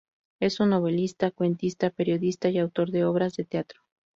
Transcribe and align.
Es 0.39 0.59
un 0.59 0.69
novelista, 0.71 1.29
cuentista, 1.29 1.91
periodista 1.91 2.49
y 2.49 2.57
autor 2.57 2.89
de 2.89 3.05
obras 3.05 3.35
de 3.35 3.45
teatro. 3.45 3.81